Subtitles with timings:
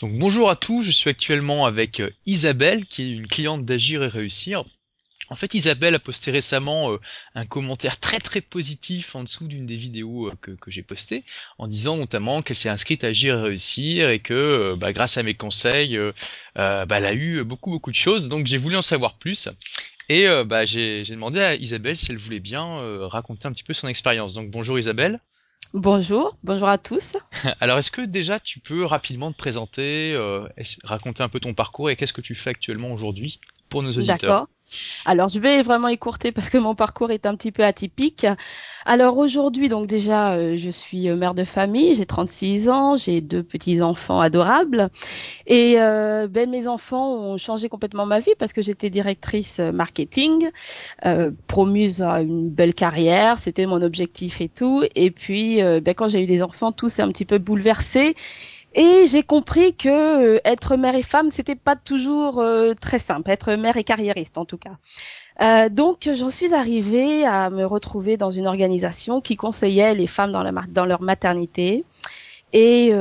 [0.00, 4.04] Donc bonjour à tous, je suis actuellement avec euh, Isabelle qui est une cliente d'Agir
[4.04, 4.64] et Réussir.
[5.28, 7.00] En fait, Isabelle a posté récemment euh,
[7.34, 11.24] un commentaire très très positif en dessous d'une des vidéos euh, que, que j'ai postées,
[11.58, 15.24] en disant notamment qu'elle s'est inscrite à Agir et Réussir et que bah, grâce à
[15.24, 15.98] mes conseils,
[16.54, 18.28] bah, elle a eu beaucoup beaucoup de choses.
[18.28, 19.48] Donc j'ai voulu en savoir plus.
[20.08, 23.88] Et bah, j'ai demandé à Isabelle si elle voulait bien raconter un petit peu son
[23.88, 24.34] expérience.
[24.34, 25.20] Donc bonjour Isabelle.
[25.74, 27.16] Bonjour, bonjour à tous.
[27.60, 30.48] Alors, est-ce que déjà tu peux rapidement te présenter, euh,
[30.82, 34.16] raconter un peu ton parcours et qu'est-ce que tu fais actuellement aujourd'hui pour nos auditeurs?
[34.16, 34.48] D'accord.
[35.06, 38.26] Alors, je vais vraiment écourter parce que mon parcours est un petit peu atypique.
[38.84, 43.20] Alors aujourd'hui, donc déjà, euh, je suis euh, mère de famille, j'ai 36 ans, j'ai
[43.20, 44.88] deux petits-enfants adorables.
[45.46, 50.50] Et euh, ben, mes enfants ont changé complètement ma vie parce que j'étais directrice marketing,
[51.04, 54.84] euh, promuse à une belle carrière, c'était mon objectif et tout.
[54.94, 58.14] Et puis, ben, quand j'ai eu des enfants, tout s'est un petit peu bouleversé.
[58.74, 63.30] Et j'ai compris que euh, être mère et femme, c'était pas toujours euh, très simple.
[63.30, 64.76] Être mère et carriériste, en tout cas.
[65.40, 70.32] Euh, donc, j'en suis arrivée à me retrouver dans une organisation qui conseillait les femmes
[70.32, 71.84] dans, la, dans leur maternité.
[72.52, 72.92] Et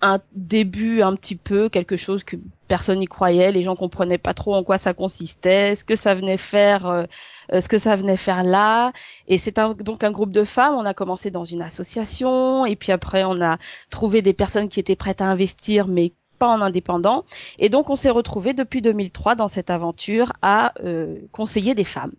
[0.00, 2.36] un début un petit peu, quelque chose que
[2.68, 6.14] personne n'y croyait, les gens comprenaient pas trop en quoi ça consistait, ce que ça
[6.14, 7.04] venait faire, euh,
[7.52, 8.92] euh, ce que ça venait faire là.
[9.28, 10.74] Et c'est donc un groupe de femmes.
[10.74, 13.58] On a commencé dans une association, et puis après on a
[13.90, 17.24] trouvé des personnes qui étaient prêtes à investir, mais pas en indépendant.
[17.58, 22.12] Et donc, on s'est retrouvé depuis 2003 dans cette aventure à euh, conseiller des femmes.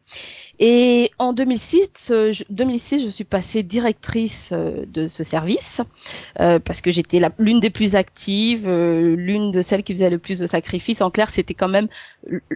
[0.59, 5.81] Et en 2006, euh, je, 2006, je suis passée directrice euh, de ce service
[6.39, 10.19] euh, parce que j'étais l'une des plus actives, euh, l'une de celles qui faisait le
[10.19, 11.01] plus de sacrifices.
[11.01, 11.87] En clair, c'était quand même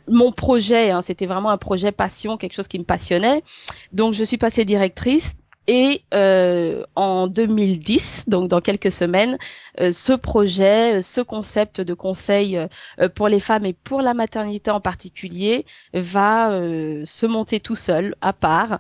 [0.08, 0.92] mon projet.
[0.92, 3.44] Hein, c'était vraiment un projet passion, quelque chose qui me passionnait.
[3.92, 5.36] Donc, je suis passée directrice
[5.70, 9.38] et euh, en 2010, donc dans quelques semaines,
[9.80, 14.16] euh, ce projet, euh, ce concept de conseil euh, pour les femmes et pour la
[14.16, 18.80] maternité en particulier va euh, se monter tout seul, à part,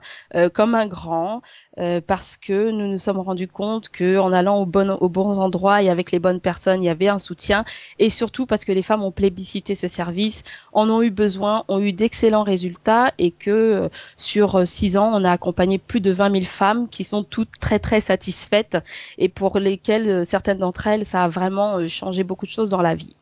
[0.54, 1.42] comme un grand,
[2.08, 5.82] parce que nous nous sommes rendus compte que en allant au bon, aux bons endroits
[5.82, 7.66] et avec les bonnes personnes, il y avait un soutien,
[8.00, 10.44] et surtout parce que les femmes ont plébiscité ce service,
[10.74, 15.32] en ont eu besoin, ont eu d'excellents résultats, et que sur six ans, on a
[15.32, 18.78] accompagné plus de 20 000 femmes qui sont toutes très très satisfaites
[19.18, 22.70] et pour lesquelles euh, certaines d'entre elles, ça a vraiment euh, changé beaucoup de choses
[22.70, 23.16] dans la vie.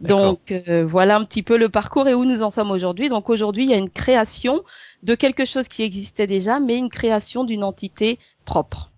[0.00, 3.08] Donc euh, voilà un petit peu le parcours et où nous en sommes aujourd'hui.
[3.08, 4.62] Donc aujourd'hui, il y a une création
[5.02, 8.90] de quelque chose qui existait déjà, mais une création d'une entité propre.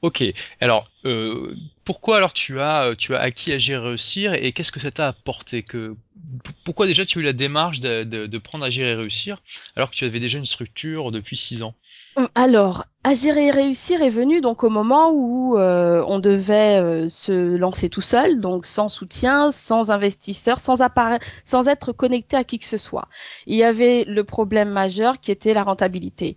[0.00, 0.22] Ok.
[0.60, 4.78] Alors, euh, pourquoi alors tu as tu as acquis Agir et réussir et qu'est-ce que
[4.78, 5.96] ça t'a apporté que
[6.64, 9.42] pourquoi déjà tu as eu la démarche de, de, de, prendre Agir et réussir
[9.74, 11.74] alors que tu avais déjà une structure depuis six ans?
[12.34, 17.56] Alors, Agir et réussir est venu donc au moment où euh, on devait euh, se
[17.56, 20.82] lancer tout seul, donc sans soutien, sans investisseur, sans
[21.44, 23.08] sans être connecté à qui que ce soit.
[23.46, 26.36] Il y avait le problème majeur qui était la rentabilité.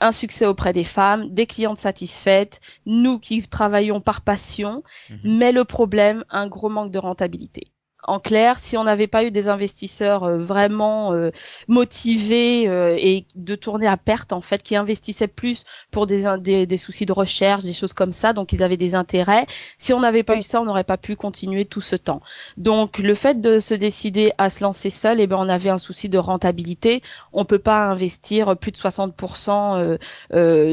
[0.00, 5.52] Un succès auprès des femmes, des clientes satisfaites, nous qui travaillons par passion, mmh mais
[5.52, 7.70] le problème, un gros manque de rentabilité
[8.04, 11.30] en clair, si on n'avait pas eu des investisseurs euh, vraiment euh,
[11.68, 16.66] motivés euh, et de tourner à perte en fait, qui investissaient plus pour des, des,
[16.66, 19.46] des, soucis de recherche, des choses comme ça, donc ils avaient des intérêts.
[19.78, 22.20] Si on n'avait pas eu ça, on n'aurait pas pu continuer tout ce temps.
[22.56, 25.70] Donc le fait de se décider à se lancer seul, et eh ben on avait
[25.70, 27.02] un souci de rentabilité.
[27.32, 29.98] On peut pas investir plus de 60%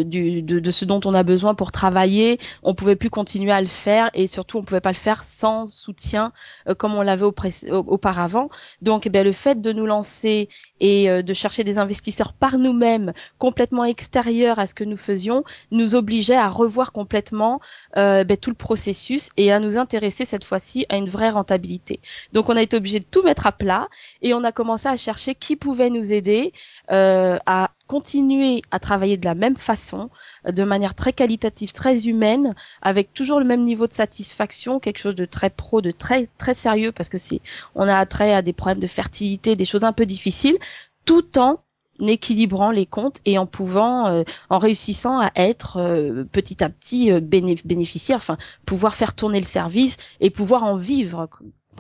[0.04, 2.40] du, de, de, ce dont on a besoin pour travailler.
[2.64, 5.68] On pouvait plus continuer à le faire et surtout on pouvait pas le faire sans
[5.68, 6.32] soutien
[6.78, 8.50] comme on l'avait auparavant.
[8.82, 12.58] Donc, eh bien, le fait de nous lancer et euh, de chercher des investisseurs par
[12.58, 17.60] nous-mêmes, complètement extérieurs à ce que nous faisions, nous obligeait à revoir complètement
[17.98, 22.00] euh, ben, tout le processus et à nous intéresser cette fois-ci à une vraie rentabilité.
[22.34, 23.88] Donc, on a été obligé de tout mettre à plat
[24.22, 26.54] et on a commencé à chercher qui pouvait nous aider
[26.92, 30.12] euh, à continuer à travailler de la même façon,
[30.48, 32.54] de manière très qualitative, très humaine,
[32.84, 36.54] avec toujours le même niveau de satisfaction, quelque chose de très pro, de très très
[36.54, 37.42] sérieux, parce que c'est
[37.74, 40.58] on a attrait à des problèmes de fertilité, des choses un peu difficiles,
[41.10, 41.64] tout en
[42.00, 47.12] équilibrant les comptes et en pouvant, euh, en réussissant à être euh, petit à petit
[47.12, 51.28] euh, bénéficiaire, enfin pouvoir faire tourner le service et pouvoir en vivre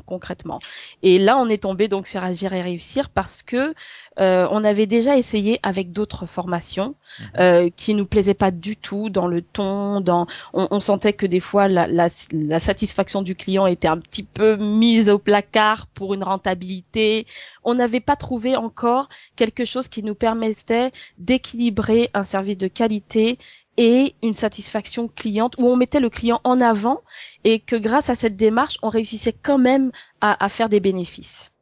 [0.03, 0.59] concrètement.
[1.03, 3.73] Et là, on est tombé donc sur Agir et réussir parce que
[4.19, 7.25] euh, on avait déjà essayé avec d'autres formations mhm.
[7.39, 11.25] euh, qui nous plaisaient pas du tout dans le ton, dans on, on sentait que
[11.25, 15.87] des fois la, la, la, satisfaction du client était un petit peu mise au placard
[15.87, 17.25] pour une rentabilité.
[17.63, 23.37] On n'avait pas trouvé encore quelque chose qui nous permettait d'équilibrer un service de qualité
[23.79, 27.01] et une satisfaction cliente où on mettait le client en avant
[27.45, 31.53] et que grâce à cette démarche, on réussissait quand même à, faire des bénéfices.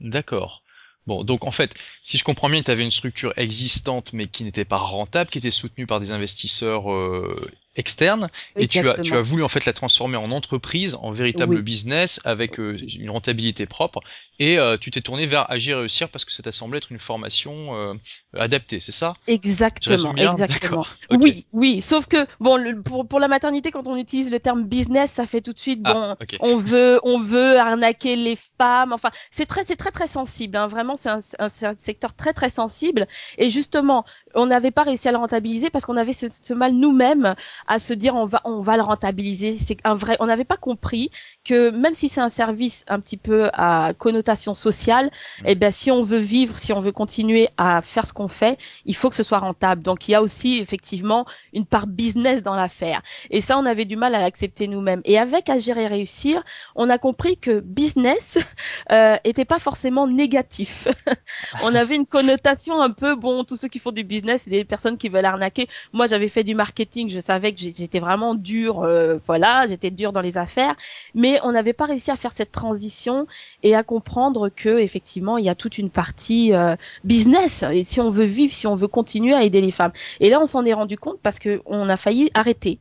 [0.00, 0.62] D'accord.
[1.08, 1.74] Bon, donc en fait,
[2.04, 5.38] si je comprends bien, tu avais une structure existante mais qui n'était pas rentable, qui
[5.38, 9.64] était soutenue par des investisseurs euh, externe et tu as, tu as voulu en fait
[9.66, 14.00] la transformer en entreprise, en véritable business avec euh, une rentabilité propre
[14.38, 16.90] et euh, tu t'es tourné vers agir et réussir parce que ça t'a semblé être
[16.90, 17.94] une formation euh,
[18.34, 19.14] adaptée, c'est ça?
[19.26, 20.84] Exactement, exactement.
[21.10, 24.64] Oui, oui, sauf que bon le, pour pour la maternité quand on utilise le terme
[24.64, 28.92] business, ça fait tout de suite ah, bon on veut on veut arnaquer les femmes,
[28.92, 30.66] enfin c'est très c'est très très sensible hein.
[30.66, 33.06] vraiment c'est un, un, secteur très très sensible.
[33.38, 36.72] Et justement on n'avait pas réussi à le rentabiliser parce qu'on avait ce, ce mal
[36.72, 37.34] nous-mêmes
[37.66, 39.54] à se dire on va on va le rentabiliser.
[39.54, 40.16] C'est un vrai.
[40.20, 41.10] On n'avait pas compris
[41.44, 45.10] que même si c'est un service un petit peu à connotation sociale,
[45.44, 48.58] eh ben si on veut vivre, si on veut continuer à faire ce qu'on fait,
[48.84, 49.82] il faut que ce soit rentable.
[49.82, 53.02] Donc il y a aussi effectivement une part business dans l'affaire.
[53.30, 55.00] Et ça, on avait du mal à l'accepter nous-mêmes.
[55.04, 56.42] Et avec Agir et réussir,
[56.74, 58.38] on a compris que business
[58.92, 60.88] euh, était pas forcément négatif.
[61.62, 64.64] on avait une connotation un peu bon, tous ceux qui font du business, c'est des
[64.64, 65.68] personnes qui veulent arnaquer.
[65.92, 70.20] Moi, j'avais fait du marketing, je savais j'étais vraiment dur, euh, voilà, j'étais dur dans
[70.20, 70.76] les affaires,
[71.14, 73.26] mais on n'avait pas réussi à faire cette transition
[73.62, 77.64] et à comprendre que effectivement il y a toute une partie euh, business.
[77.72, 79.92] Et si on veut vivre, si on veut continuer à aider les femmes.
[80.20, 82.80] Et là, on s'en est rendu compte parce que on a failli arrêter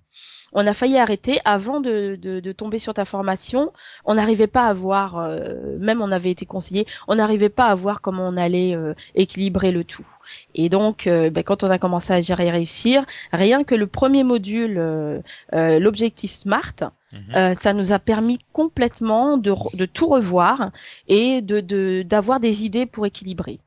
[0.54, 3.74] on a failli arrêter avant de, de, tomber sur ta formation.
[4.06, 7.76] On n'arrivait pas à voir, euh, même on avait été conseillé, on n'arrivait pas à
[7.76, 10.08] voir comment on allait euh, équilibrer le tout.
[10.54, 13.88] Et donc, euh, ben, quand on a commencé à gérer et réussir, rien que le
[13.88, 17.56] premier module, l'objectif SMART, mhm.
[17.56, 20.72] ça nous a permis complètement de, de tout revoir
[21.08, 23.60] et de d'avoir des idées pour équilibrer.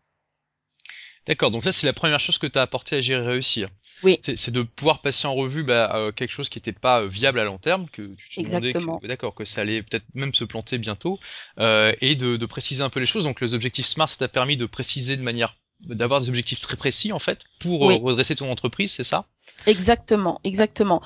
[1.28, 3.68] D'accord, donc ça c'est la première chose que tu as apporté à gérer et réussir.
[4.02, 4.16] Oui.
[4.18, 7.38] C'est de pouvoir passer en revue bah, euh, quelque chose qui n'était pas euh, viable
[7.38, 10.44] à long terme, que tu te demandais que, d'accord, que ça allait peut-être même se
[10.44, 11.18] planter bientôt,
[11.58, 13.24] euh, et de, de, préciser un peu les choses.
[13.24, 16.76] Donc les objectifs SMART, ça t'a permis de préciser de manière d'avoir des objectifs très
[16.76, 19.26] précis en fait pour euh, redresser ton entreprise, c'est ça?
[19.66, 21.02] Exactement, exactement.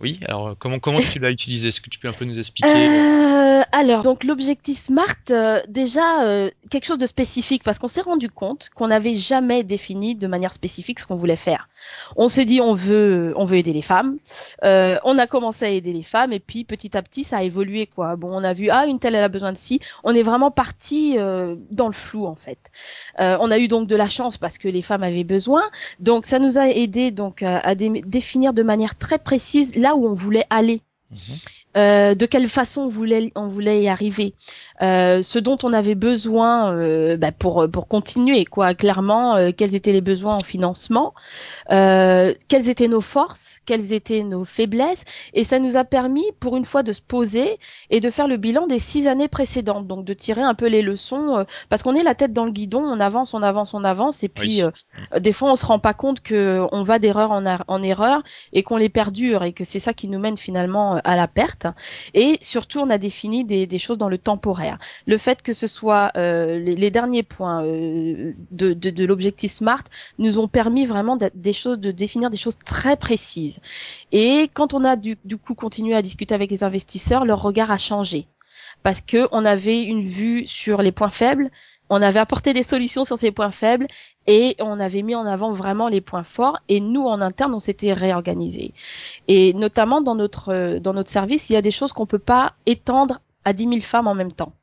[0.00, 1.68] Oui, alors euh, comment comment tu l'as utilisé?
[1.68, 2.68] Est-ce que tu peux un peu nous expliquer?
[3.54, 8.00] Euh, Alors, donc l'objectif SMART, euh, déjà euh, quelque chose de spécifique parce qu'on s'est
[8.00, 11.68] rendu compte qu'on n'avait jamais défini de manière spécifique ce qu'on voulait faire.
[12.16, 14.16] On s'est dit on veut on veut aider les femmes.
[14.62, 17.86] on a commencé à aider les femmes et puis petit à petit ça a évolué
[17.86, 18.16] quoi.
[18.16, 19.80] Bon, on a vu ah une telle elle a besoin de ci.
[20.02, 21.16] On est vraiment parti
[21.70, 22.58] dans le flou en fait.
[23.18, 25.62] on a eu donc de la chance parce que les femmes avaient besoin.
[26.00, 30.14] Donc ça nous a aidé donc à définir de manière très précise là où on
[30.14, 30.80] voulait aller.
[31.10, 31.18] Mhm.
[31.76, 34.34] Euh, de quelle façon on voulait, on voulait y arriver,
[34.80, 38.74] euh, ce dont on avait besoin euh, bah, pour pour continuer quoi.
[38.74, 41.14] Clairement, euh, quels étaient les besoins en financement,
[41.72, 46.56] euh, quelles étaient nos forces, quelles étaient nos faiblesses, et ça nous a permis pour
[46.56, 47.58] une fois de se poser
[47.90, 50.82] et de faire le bilan des six années précédentes, donc de tirer un peu les
[50.82, 54.22] leçons, parce qu'on est la tête dans le guidon, on avance, on avance, on avance,
[54.22, 54.62] et puis
[55.18, 58.22] des fois on se rend pas compte que on va d'erreur en, en erreur
[58.52, 61.63] et qu'on les perdure et que c'est ça qui nous mène finalement à la perte.
[62.14, 64.78] Et surtout, on a défini des, choses dans le temporaire.
[65.06, 69.84] Le fait que ce soit euh, les, derniers points euh, de, l'objectif SMART
[70.18, 73.60] nous ont permis vraiment des choses, de définir des choses très précises.
[74.12, 77.70] Et quand on a du, du coup continué à discuter avec les investisseurs, leur regard
[77.70, 78.26] a changé
[78.82, 81.50] parce que on avait une vue sur les points faibles,
[81.94, 83.86] on avait apporté des solutions sur ces points faibles
[84.26, 87.60] et on avait mis en avant vraiment les points forts et nous en interne on
[87.60, 88.74] s'était réorganisé
[89.28, 92.54] et notamment dans notre dans notre service il y a des choses qu'on peut pas
[92.66, 94.54] étendre à 10 000 femmes en même temps.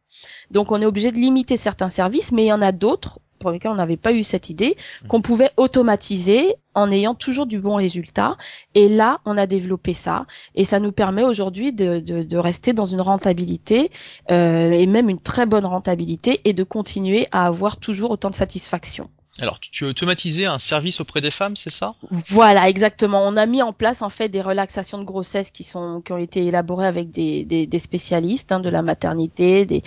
[0.50, 3.52] Donc on est obligé de limiter certains services mais il y en a d'autres pour
[3.52, 5.08] lesquels on n'avait pas eu cette idée, mmh.
[5.08, 8.38] qu'on pouvait automatiser en ayant toujours du bon résultat.
[8.76, 10.26] Et là, on a développé ça.
[10.56, 13.92] Et ça nous permet aujourd'hui de, de, de, rester dans une rentabilité,
[14.30, 18.36] euh, et même une très bonne rentabilité, et de continuer à avoir toujours autant de
[18.36, 19.10] satisfaction.
[19.40, 21.96] Alors, tu, as automatisé un service auprès des femmes, c'est ça?
[22.12, 23.26] Voilà, exactement.
[23.26, 26.18] On a mis en place en fait des relaxations de grossesse qui sont qui ont
[26.18, 29.84] été élaborées avec des, des, des spécialistes hein, de la maternité, des...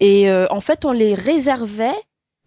[0.00, 1.94] et euh, en fait on les réservait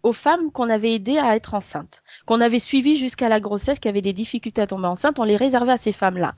[0.02, 3.88] aux femmes qu'on avait aidées à être enceintes, qu'on avait suivies jusqu'à la grossesse, qui
[3.88, 6.34] avaient des difficultés à tomber enceinte, on les réservait à ces femmes-là.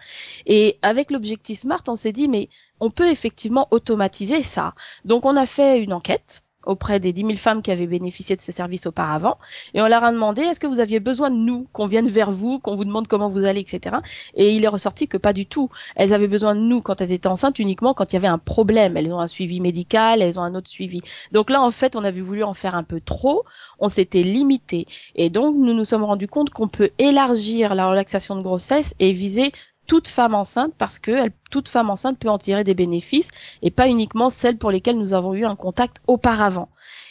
[0.47, 2.49] Et avec l'objectif SMART, on s'est dit, mais
[2.81, 4.73] on peut effectivement automatiser ça.
[5.05, 8.41] Donc on a fait une enquête auprès des 10 000 femmes qui avaient bénéficié de
[8.41, 9.39] ce service auparavant.
[9.75, 12.31] Et on leur a demandé, est-ce que vous aviez besoin de nous, qu'on vienne vers
[12.31, 13.97] vous, qu'on vous demande comment vous allez, etc.
[14.35, 15.71] Et il est ressorti que pas du tout.
[15.97, 18.39] Elles avaient besoin de nous quand elles étaient enceintes uniquement quand il y avait un
[18.39, 18.97] problème.
[18.97, 21.01] Elles ont un suivi médical, elles ont un autre suivi.
[21.33, 23.45] Donc là, en fait, on avait voulu en faire un peu trop.
[23.79, 24.87] On s'était limité.
[25.15, 29.13] Et donc, nous nous sommes rendus compte qu'on peut élargir la relaxation de grossesse et
[29.13, 29.53] viser
[29.87, 33.31] toute femme enceinte parce que toute femme enceinte peut en tirer des bénéfices
[33.63, 36.69] et pas uniquement celles pour lesquelles nous avons eu un contact auparavant.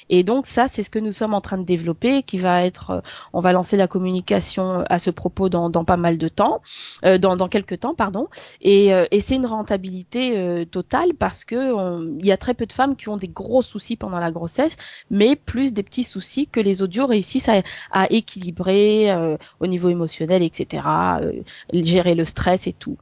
[0.09, 2.91] Et donc ça, c'est ce que nous sommes en train de développer, qui va être,
[2.91, 3.01] euh,
[3.33, 6.61] on va lancer la communication à ce propos dans, pas mal de temps,
[7.05, 8.27] euh, dans, dans quelques temps, pardon.
[8.61, 11.55] Et, euh, c'est une rentabilité euh, totale parce que
[12.19, 14.75] il y a très peu de femmes qui ont des gros soucis pendant la grossesse,
[15.09, 19.13] mais plus des petits soucis que les audios réussissent à, à équilibrer
[19.59, 20.83] au niveau émotionnel, etc.
[21.71, 22.97] gérer le stress et tout.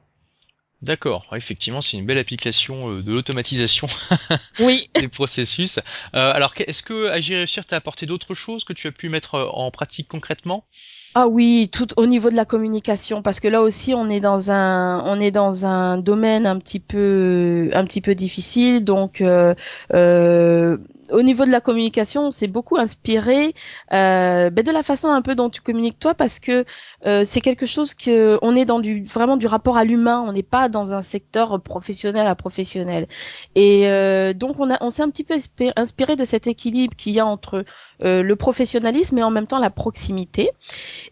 [0.82, 3.88] D'accord, effectivement, c'est une belle application euh, de l'automatisation
[4.60, 4.90] oui.
[4.96, 5.78] des processus.
[6.16, 9.36] Euh, alors, est-ce que Agir Réussir t'a apporté d'autres choses que tu as pu mettre
[9.36, 10.66] euh, en pratique concrètement?
[11.14, 14.50] Ah oui, tout au niveau de la communication, parce que là aussi on est dans
[14.50, 18.86] un on est dans un domaine un petit peu un petit peu difficile.
[18.86, 19.54] Donc euh,
[19.94, 20.78] euh,
[21.12, 23.54] au niveau de la communication, c'est beaucoup inspiré
[23.94, 26.66] euh, ben de la façon un peu dont tu communiques toi, parce que
[27.06, 30.24] euh, c'est quelque chose que on est dans du vraiment du rapport à l'humain.
[30.26, 33.08] On n'est pas dans un secteur professionnel à professionnel.
[33.56, 35.36] Et euh, donc on a on s'est un petit peu
[35.76, 37.66] inspiré de cet équilibre qu'il y a entre
[38.04, 40.50] euh, le professionnalisme et en même temps la proximité.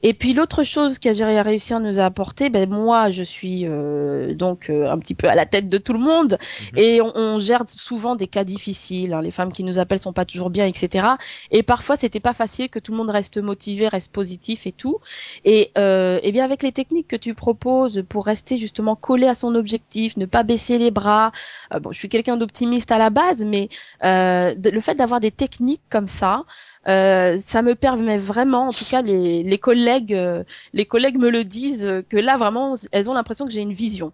[0.01, 4.33] Et puis l'autre chose qu'Agir à réussir nous a apporté, ben moi je suis euh,
[4.33, 6.37] donc euh, un petit peu à la tête de tout le monde
[6.73, 6.79] mhm.
[6.79, 9.13] et on, on, gère souvent des cas difficiles.
[9.13, 9.21] Hein.
[9.21, 11.07] Les femmes qui nous appellent sont pas toujours bien, etc.
[11.51, 14.99] Et parfois c'était pas facile que tout le monde reste motivé, reste positif et tout.
[15.45, 19.33] Et, euh, et bien avec les techniques que tu proposes pour rester justement collé à
[19.33, 21.31] son objectif, ne pas baisser les bras.
[21.73, 23.69] Euh, bon, je suis quelqu'un d'optimiste à la base, mais
[24.01, 26.45] le fait d'avoir des techniques comme ça.
[26.87, 30.43] Euh, ça me permet vraiment, en tout cas les, les collègues, euh,
[30.73, 34.13] les collègues me le disent que là vraiment, elles ont l'impression que j'ai une vision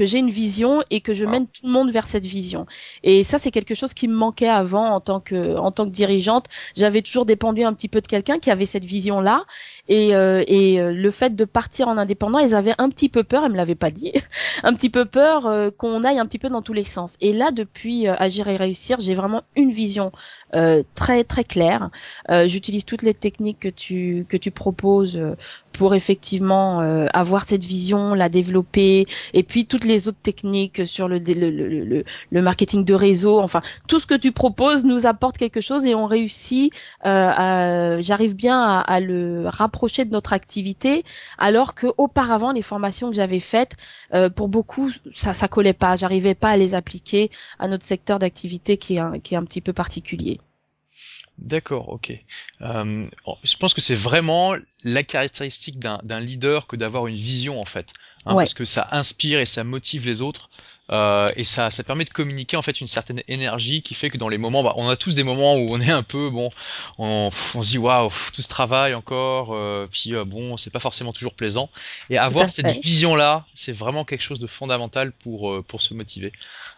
[0.00, 2.64] que j'ai une vision et que je mène tout le monde vers cette vision.
[3.02, 5.90] Et ça, c'est quelque chose qui me manquait avant en tant que en tant que
[5.90, 6.46] dirigeante.
[6.74, 9.44] J'avais toujours dépendu un petit peu de quelqu'un qui avait cette vision-là.
[9.90, 13.24] Et, euh, et euh, le fait de partir en indépendant, ils avaient un petit peu
[13.24, 14.12] peur, elles me l'avaient pas dit,
[14.62, 17.16] un petit peu peur euh, qu'on aille un petit peu dans tous les sens.
[17.20, 20.12] Et là, depuis Agir et réussir, j'ai vraiment une vision
[20.96, 21.90] très très claire.
[22.46, 25.20] J'utilise toutes les techniques que tu que tu proposes
[25.72, 31.08] pour effectivement euh, avoir cette vision, la développer, et puis toutes les autres techniques sur
[31.08, 35.38] le, le, le, le marketing de réseau, enfin tout ce que tu proposes nous apporte
[35.38, 36.72] quelque chose et on réussit,
[37.06, 41.04] euh, j'arrive bien à, à, le rapprocher de notre activité,
[41.38, 43.76] alors que auparavant les formations que j'avais faites,
[44.14, 48.18] euh, pour beaucoup ça ça collait pas, j'arrivais pas à les appliquer à notre secteur
[48.18, 50.40] d'activité qui est un, qui est un petit peu particulier.
[51.38, 52.12] D'accord, ok.
[52.60, 53.06] Euh,
[53.44, 57.92] je pense que c'est vraiment la caractéristique d'un leader que d'avoir une vision en fait,
[58.26, 60.50] hein, parce que ça inspire et ça motive les autres.
[60.90, 64.18] Euh, et ça, ça permet de communiquer en fait une certaine énergie qui fait que
[64.18, 66.50] dans les moments, bah, on a tous des moments où on est un peu bon,
[66.98, 70.80] on, on se dit waouh, tout ce travail encore, euh, puis euh, bon, c'est pas
[70.80, 71.70] forcément toujours plaisant.
[72.08, 75.94] Et avoir cette vision là, c'est vraiment quelque chose de fondamental pour euh, pour se
[75.94, 76.32] motiver,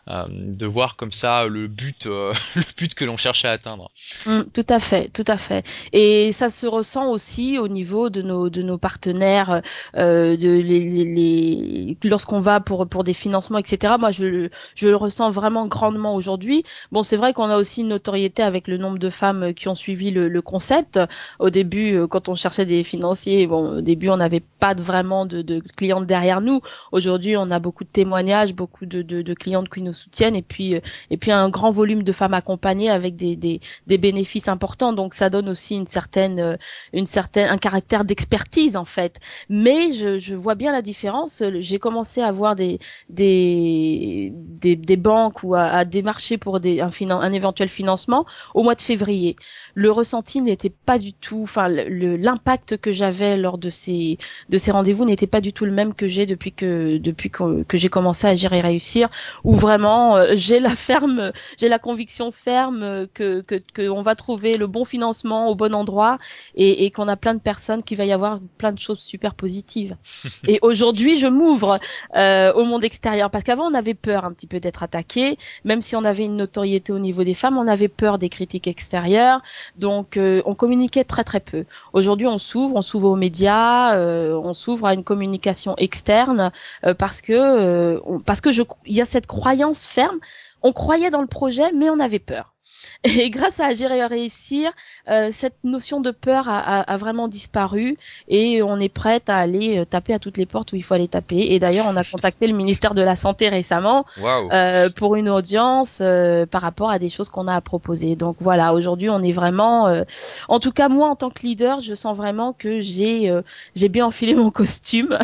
[0.08, 3.90] euh, de voir comme ça le but, le but que l'on cherche à atteindre.
[4.26, 5.64] Mmh, tout à fait, tout à fait.
[5.92, 9.62] Et ça se ressent aussi au niveau de nos de nos partenaires,
[9.94, 14.96] de les, les, les lorsqu'on va pour pour des financements, etc moi, je, je le
[14.96, 16.64] ressens vraiment grandement aujourd'hui.
[16.90, 19.76] Bon, c'est vrai qu'on a aussi une notoriété avec le nombre de femmes qui ont
[19.76, 20.98] suivi le, le concept.
[21.38, 25.24] Au début, euh, quand on cherchait des financiers, bon, au début, on n'avait pas vraiment
[25.24, 26.60] de, de clientes derrière nous.
[26.90, 30.42] Aujourd'hui, on a beaucoup de témoignages, beaucoup de, de, de, clientes qui nous soutiennent, et
[30.42, 30.80] puis, euh,
[31.10, 34.92] et puis un grand volume de femmes accompagnées avec des, des, des bénéfices importants.
[34.92, 36.56] Donc, ça donne aussi une certaine, euh,
[36.92, 39.20] une certaine, un caractère d'expertise en fait.
[39.48, 41.40] Mais je, je vois bien la différence.
[41.60, 43.91] J'ai commencé à avoir des, des
[44.32, 49.36] des, banques ou à, démarcher pour un éventuel financement au mois de février.
[49.74, 54.70] Le ressenti n'était pas du tout, enfin l'impact que j'avais lors de ces de ces
[54.70, 58.26] rendez-vous n'était pas du tout le même que j'ai depuis que depuis que, j'ai commencé
[58.26, 59.08] à gérer et réussir,
[59.44, 64.56] où vraiment euh, j'ai la ferme, j'ai la conviction ferme que que qu'on va trouver
[64.56, 66.18] le bon financement au bon endroit
[66.54, 69.34] et, et qu'on a plein de personnes qui va y avoir plein de choses super
[69.34, 69.96] positives.
[70.48, 71.78] et aujourd'hui, je m'ouvre
[72.16, 73.30] euh, au monde extérieur.
[73.30, 76.36] Parce qu'avant on avait peur un petit peu d'être attaqué, même si on avait une
[76.36, 79.42] notoriété au niveau des femmes, on avait peur des critiques extérieures,
[79.76, 81.64] donc euh, on communiquait très très peu.
[81.92, 86.52] Aujourd'hui, on s'ouvre, on s'ouvre aux médias, euh, on s'ouvre à une communication externe
[86.84, 90.18] euh, parce que parce que je il y a cette croyance ferme.
[90.62, 92.51] On croyait dans le projet, mais on avait peur.
[93.04, 94.72] Et grâce à Agir et réussir,
[95.08, 97.96] euh, cette notion de peur a, a, a, vraiment disparu
[98.28, 100.94] et on est prête à aller euh, taper à toutes les portes où il faut
[100.94, 101.52] aller taper.
[101.52, 104.50] Et d'ailleurs, on a contacté le ministère de la Santé récemment wow.
[104.52, 108.16] euh, pour une audience euh, par rapport à des choses qu'on a à proposer.
[108.16, 110.04] Donc voilà, aujourd'hui, on est vraiment, euh,
[110.48, 113.42] en tout cas moi en tant que leader, je sens vraiment que j'ai euh,
[113.74, 115.18] j'ai bien enfilé mon costume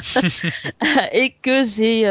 [1.13, 2.05] et que j'ai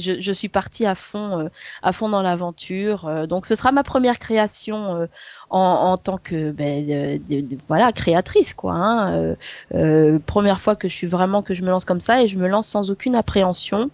[0.00, 1.48] je, je, suis partie à fond
[1.82, 3.26] à fond dans l'aventure.
[3.26, 5.08] donc ce sera ma première création en,
[5.50, 8.72] en, tant que ben, de, voilà créatrice quoi.
[8.74, 9.12] Hein.
[9.12, 9.34] Euh,
[9.74, 12.36] euh, première fois que je suis vraiment que je me lance comme ça et je
[12.36, 13.90] me lance sans aucune appréhension.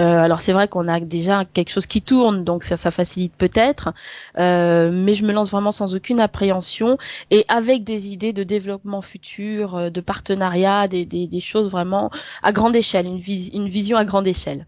[0.00, 3.34] Euh, alors c'est vrai qu'on a déjà quelque chose qui tourne donc ça, ça facilite
[3.36, 3.92] peut-être,
[4.38, 6.98] euh, mais je me lance vraiment sans aucune appréhension
[7.30, 12.10] et avec des idées de développement futur, euh, de partenariat, des, des, des choses vraiment
[12.42, 14.66] à grande échelle, une, vis une vision à grande échelle.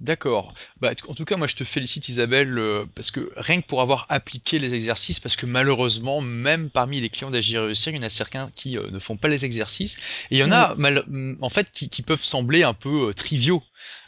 [0.00, 0.54] D'accord.
[0.80, 3.80] Bah, en tout cas, moi, je te félicite, Isabelle, euh, parce que rien que pour
[3.80, 7.98] avoir appliqué les exercices, parce que malheureusement, même parmi les clients d'Agir Réussir, il y
[8.00, 9.96] en a certains qui euh, ne font pas les exercices,
[10.30, 11.04] et il y en a, mal,
[11.40, 13.62] en fait, qui, qui, peuvent sembler un peu euh, triviaux.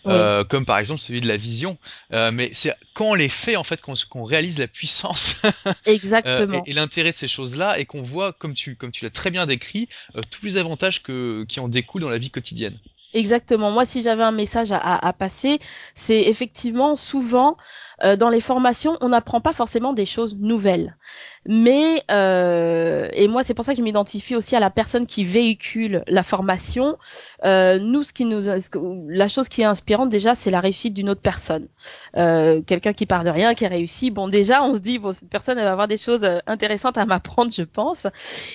[0.04, 0.14] Oui.
[0.50, 1.78] comme par exemple celui de la vision,
[2.12, 5.42] mais c'est quand on les fait en fait qu'on qu réalise la puissance
[5.84, 6.62] Exactement.
[6.64, 9.32] et, et l'intérêt de ces choses-là et qu'on voit comme tu comme tu l'as très
[9.32, 9.88] bien décrit
[10.30, 12.78] tous les avantages que qui en découlent dans la vie quotidienne.
[13.12, 13.70] Exactement.
[13.70, 15.58] Moi, si j'avais un message à, à, passer,
[15.94, 17.56] c'est effectivement souvent
[18.04, 20.96] euh, dans les formations, on n'apprend pas forcément des choses nouvelles.
[21.48, 25.24] Mais euh, et moi, c'est pour ça que je m'identifie aussi à la personne qui
[25.24, 26.96] véhicule la formation.
[27.44, 28.42] Euh, nous, ce qui nous,
[29.08, 31.66] la chose qui est inspirante déjà, c'est la réussite d'une autre personne.
[32.16, 34.10] Euh, Quelqu'un qui part de rien, qui a réussi.
[34.10, 36.98] Bon, déjà, on se dit bon, cette personne, elle va avoir des choses euh, intéressantes
[36.98, 38.06] à m'apprendre, je pense.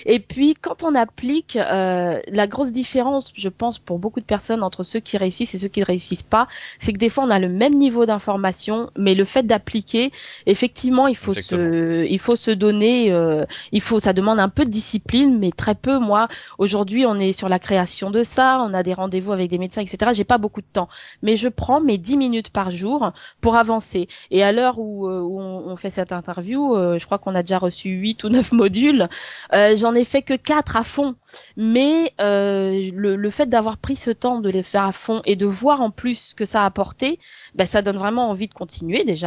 [0.05, 4.83] Et puis, quand on applique, la grosse différence, je pense, pour beaucoup de personnes entre
[4.83, 6.47] ceux qui réussissent et ceux qui ne réussissent pas,
[6.79, 10.11] c'est que des fois, on a le même niveau d'information, mais le fait d'appliquer,
[10.45, 11.61] effectivement, il faut Exactement.
[11.61, 15.51] se, il faut se donner, euh, il faut, ça demande un peu de discipline, mais
[15.51, 15.99] très peu.
[15.99, 19.57] Moi, aujourd'hui, on est sur la création de ça, on a des rendez-vous avec des
[19.57, 20.11] médecins, etc.
[20.13, 20.89] J'ai pas beaucoup de temps,
[21.21, 24.07] mais je prends mes 10 minutes par jour pour avancer.
[24.29, 27.35] Et à l'heure où, euh, où on, on, fait cette interview, euh, je crois qu'on
[27.35, 29.07] a déjà reçu 8 ou 9 modules.
[29.53, 31.15] Euh, J'en ai fait que 4 à fond,
[31.57, 35.35] mais euh, le, le fait d'avoir pris ce temps de les faire à fond et
[35.35, 37.19] de voir en plus ce que ça a apporté,
[37.55, 39.20] ben, ça donne vraiment envie de continuer déjà,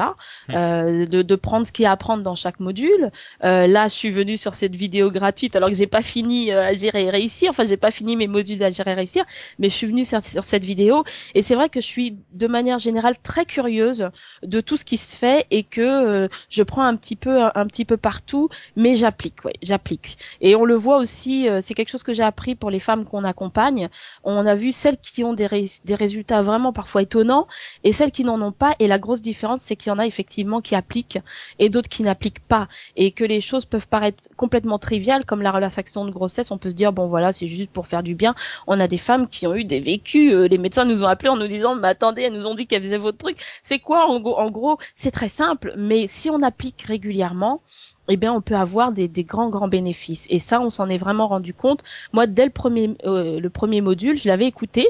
[0.50, 3.10] euh, de, de, prendre ce qu'il y a à prendre dans chaque module.
[3.44, 6.68] Euh, là, je suis venue sur cette vidéo gratuite alors que j'ai pas fini euh,
[6.68, 7.50] à gérer et réussir.
[7.50, 9.24] Enfin, j'ai pas fini mes modules à gérer et réussir,
[9.58, 11.04] mais je suis venue sur, sur cette vidéo
[11.34, 14.10] et c'est vrai que je suis de manière générale très curieuse
[14.42, 17.52] de tout ce qui se fait et que euh, je prends un petit peu un,
[17.54, 20.18] un petit peu partout, mais j'applique, ouais, j'applique.
[20.40, 23.24] Et on le voit aussi, c'est quelque chose que j'ai appris pour les femmes qu'on
[23.24, 23.88] accompagne.
[24.22, 27.46] On a vu celles qui ont des, ré des résultats vraiment parfois étonnants
[27.82, 28.74] et celles qui n'en ont pas.
[28.78, 31.18] Et la grosse différence, c'est qu'il y en a effectivement qui appliquent
[31.58, 32.68] et d'autres qui n'appliquent pas.
[32.96, 36.50] Et que les choses peuvent paraître complètement triviales, comme la relaxation de grossesse.
[36.50, 38.34] On peut se dire, bon voilà, c'est juste pour faire du bien.
[38.66, 40.32] On a des femmes qui ont eu des vécus.
[40.32, 42.66] Euh, les médecins nous ont appelés en nous disant, mais attendez, elles nous ont dit
[42.66, 43.38] qu'elles faisaient votre truc.
[43.62, 47.60] C'est quoi en gros, en gros C'est très simple, mais si on applique régulièrement,
[48.08, 50.26] eh bien, on peut avoir des, des, grands, grands bénéfices.
[50.30, 51.82] Et ça, on s'en est vraiment rendu compte.
[52.12, 54.88] Moi, dès le premier, euh, le premier module, je l'avais écouté.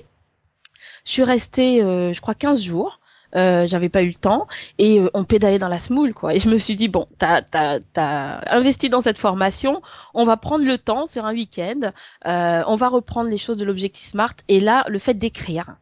[1.05, 3.01] Je suis restée, euh, je crois, 15 jours.
[3.37, 4.47] Euh, j'avais pas eu le temps
[4.79, 7.43] et euh, on pédalait dans la smoule quoi et je me suis dit bon t'as
[7.43, 9.83] t'as t'as investi dans cette formation
[10.15, 11.91] on va prendre le temps sur un week-end
[12.27, 15.79] euh, on va reprendre les choses de l'objectif smart et là le fait d'écrire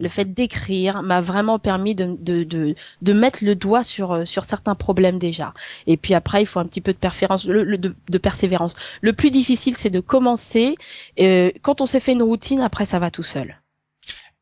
[0.00, 4.44] le fait d'écrire m'a vraiment permis de, de, de, de, mettre le doigt sur, sur
[4.44, 5.54] certains problèmes déjà.
[5.86, 7.46] Et puis après, il faut un petit peu de, persévérance.
[7.46, 8.74] Le, le, de, de, persévérance.
[9.02, 10.74] le plus difficile, c'est de commencer.
[11.20, 13.56] Euh, quand on s'est fait une routine, après, ça va tout seul.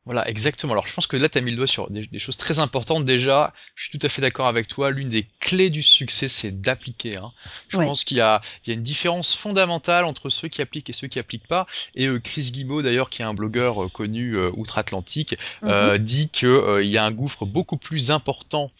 [0.05, 0.73] Voilà, exactement.
[0.73, 2.59] Alors je pense que là, tu as mis le doigt sur des, des, choses très
[2.59, 3.05] importantes.
[3.05, 4.91] Déjà, je suis tout à fait d'accord avec toi.
[4.91, 7.15] L'une des clés du succès, c'est d'appliquer.
[7.15, 7.31] Hein.
[7.69, 7.85] Je ouais.
[7.85, 11.19] pense qu'il y, y, a une différence fondamentale entre ceux qui appliquent et ceux qui
[11.19, 11.67] appliquent pas.
[11.95, 15.97] Et euh, Chris Guimau, d'ailleurs, qui est un blogueur euh, connu euh, outre-Atlantique, mm -hmm.
[15.99, 18.71] dit qu'il euh, y a un gouffre beaucoup plus important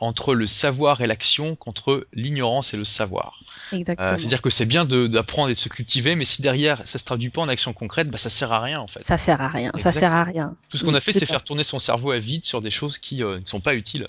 [0.00, 3.30] entre le savoir et l'action qu'entre l'ignorance et le savoir.
[3.70, 7.30] C'est-à-dire que c'est bien d'apprendre et de se cultiver, mais si derrière ça se traduit
[7.30, 9.00] pas en action concrète, bah, ça sert à rien en fait.
[9.00, 9.70] Ça sert à rien.
[9.74, 9.92] Exactement.
[9.92, 10.56] Ça sert à rien.
[10.70, 12.98] Tout ce qu'on a fait, c'est faire tourner son cerveau à vide sur des choses
[12.98, 14.08] qui euh, ne sont pas utiles.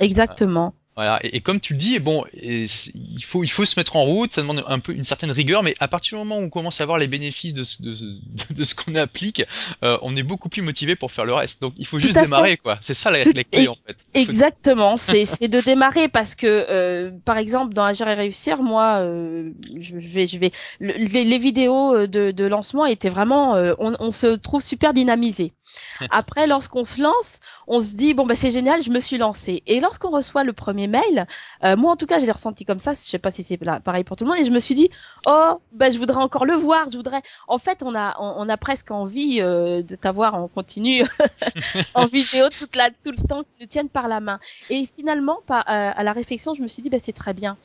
[0.00, 0.68] Exactement.
[0.68, 1.24] Euh, voilà.
[1.24, 4.02] Et, et, comme tu le dis, bon, et il faut il faut se mettre en
[4.02, 4.32] route.
[4.32, 6.80] Ça demande un peu une certaine rigueur, mais à partir du moment où on commence
[6.80, 8.18] à voir les bénéfices de de, de,
[8.54, 9.44] de ce qu'on applique,
[9.84, 11.62] euh, on est beaucoup plus motivé pour faire le reste.
[11.62, 12.56] Donc il faut juste démarrer, fait.
[12.56, 12.78] quoi.
[12.80, 14.04] C'est ça la, la clé en fait.
[14.14, 14.96] Exactement.
[14.96, 19.52] C'est c'est de démarrer parce que euh, par exemple dans Agir et réussir, moi, euh,
[19.78, 24.34] je, vais je vais les, les vidéos de, de lancement étaient vraiment, on, on se
[24.34, 25.52] trouve super dynamisé.
[26.10, 29.62] Après, lorsqu'on se lance, on se dit bon bah c'est génial, je me suis lancé.
[29.66, 31.26] Et lorsqu'on reçoit le premier mail,
[31.64, 32.92] euh, moi en tout cas, je l'ai ressenti comme ça.
[32.92, 34.38] Je sais pas si c'est pareil pour tout le monde.
[34.38, 34.90] Et je me suis dit
[35.26, 36.90] oh bah je voudrais encore le voir.
[36.90, 37.22] Je voudrais.
[37.46, 41.04] En fait, on a on, a presque envie euh, de t'avoir en continu
[41.94, 44.40] en vidéo toute la tout le temps, que tu tiennes par la main.
[44.70, 47.56] Et finalement, par, euh, à la réflexion, je me suis dit bah c'est très bien.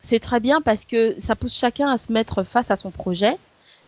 [0.00, 3.38] C'est très bien parce que ça pousse chacun à se mettre face à son projet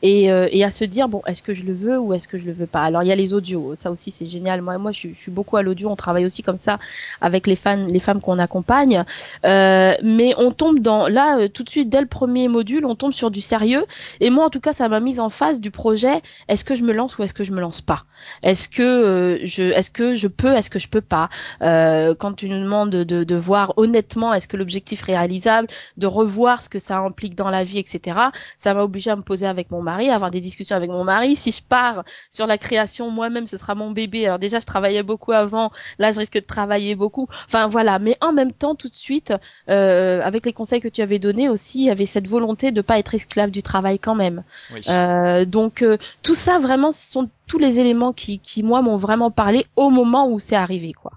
[0.03, 2.37] et, euh, et, à se dire bon est-ce que je le veux ou est-ce que
[2.37, 2.83] je le veux pas?
[2.83, 3.75] Alors il y a les audios.
[3.75, 4.61] Ça aussi c'est génial.
[4.61, 5.89] Moi moi je, je, suis beaucoup à l'audio.
[5.89, 6.79] On travaille aussi comme ça
[7.21, 9.05] avec les fans les femmes qu'on accompagne.
[9.45, 12.95] Euh, mais on tombe dans là euh, tout de suite dès le premier module on
[12.95, 13.87] tombe sur du sérieux.
[14.21, 16.85] Et moi en tout cas ça m'a mise en face du projet est-ce que je
[16.85, 18.05] me lance ou est-ce que je me lance pas?
[18.43, 21.31] Est-ce que euh, je est-ce que je peux est-ce que je peux pas?
[21.63, 25.69] Euh, quand tu nous demandes de, de, de voir honnêtement est-ce que l'objectif est réalisable?
[25.97, 28.21] De revoir ce que ça implique dans la vie etc
[28.59, 31.37] ça m'a obligé à me poser avec mon mari, avoir des discussions avec mon mari.
[31.37, 34.27] Si je pars sur la création moi-même, ce sera mon bébé.
[34.27, 35.71] Alors déjà, je travaillais beaucoup avant.
[35.99, 37.27] Là, je risque de travailler beaucoup.
[37.47, 37.99] Enfin voilà.
[37.99, 39.33] Mais en même temps, tout de suite,
[39.71, 42.83] euh, avec les conseils que tu avais donnés aussi, il y avait cette volonté de
[42.83, 44.43] pas être esclave du travail quand même.
[44.89, 48.97] Euh, donc euh, tout ça, vraiment, ce sont tous les éléments qui, qui moi, m'ont
[48.97, 51.13] vraiment parlé au moment où c'est arrivé, quoi.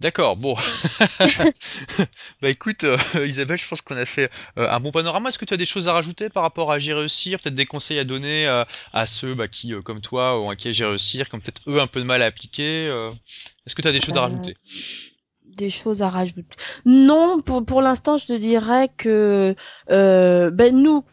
[0.00, 0.56] D'accord, bon.
[2.40, 5.28] bah écoute, euh, Isabelle, je pense qu'on a fait euh, un bon panorama.
[5.28, 7.38] Est-ce que tu as des choses à rajouter par rapport à J'ai réussir?
[7.38, 10.86] Peut-être des conseils à donner euh, à ceux bah, qui, comme toi, ont acquis J'ai
[10.86, 12.86] réussir, qui ont peut-être eux un peu de mal à appliquer
[13.66, 14.56] Est-ce que tu as des choses à rajouter?
[15.56, 16.44] Des choses à rajouter.
[16.84, 19.54] Non, pour pour l'instant, je te dirais que
[19.90, 21.04] euh, ben nous,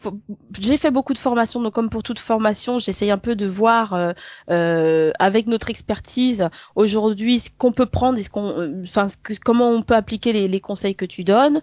[0.60, 3.94] j'ai fait beaucoup de formations, donc comme pour toute formation, j'essaye un peu de voir
[3.94, 4.14] euh,
[4.50, 9.08] euh, avec notre expertise aujourd'hui ce qu'on peut prendre et ce qu'on, enfin
[9.44, 11.62] comment on peut appliquer les, les, conseils que tu donnes.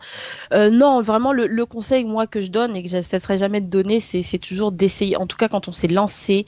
[0.52, 3.68] non, vraiment le, le, conseil moi que je donne et que je cesserai jamais de
[3.68, 5.16] donner, c'est c'est toujours d'essayer.
[5.16, 6.46] En tout cas, quand on s'est lancé,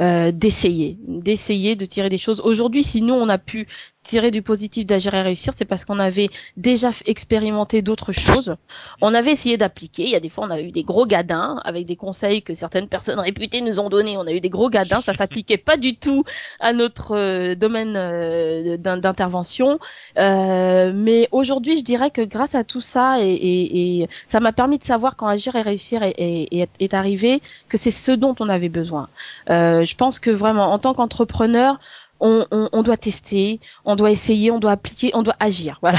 [0.00, 2.40] euh, d'essayer, d'essayer de tirer des choses.
[2.40, 3.68] Aujourd'hui, si nous on a pu
[4.02, 8.56] tirer du positif d'agir et réussir, c'est parce qu'on avait déjà expérimenté d'autres choses.
[9.02, 10.04] On avait essayé d'appliquer.
[10.04, 12.54] Il y a des fois, on a eu des gros gadins avec des conseils que
[12.54, 14.16] certaines personnes réputées nous ont donnés.
[14.16, 15.00] On a eu des gros gadins.
[15.02, 16.24] Ça s'appliquait pas du tout
[16.60, 19.78] à notre euh, domaine euh, d'intervention.
[20.16, 24.84] Euh, mais aujourd'hui, je dirais que grâce à tout ça et, ça m'a permis de
[24.84, 28.68] savoir quand agir et réussir est, est, est arrivé que c'est ce dont on avait
[28.68, 29.08] besoin.
[29.48, 31.78] je pense que vraiment, en tant qu'entrepreneur,
[32.20, 35.78] on, on, on, doit tester, on doit essayer, on doit appliquer, on doit agir.
[35.82, 35.98] Voilà.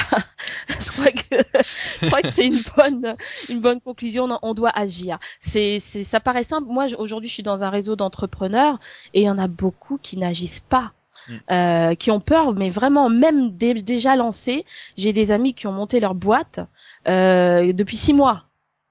[0.68, 1.36] je crois que
[2.02, 3.16] je crois que c'est une bonne
[3.50, 4.28] une bonne conclusion.
[4.42, 5.20] On, doit agir.
[5.40, 6.68] C'est c'est ça paraît simple.
[6.70, 8.80] Moi aujourd'hui je suis dans un réseau d'entrepreneurs
[9.14, 10.92] et il y en a beaucoup qui n'agissent pas.
[11.28, 11.34] Mm.
[11.52, 14.66] Euh, qui ont peur, mais vraiment même déjà lancés.
[14.98, 16.62] J'ai des amis qui ont monté leur boîte
[17.08, 18.46] euh, depuis six mois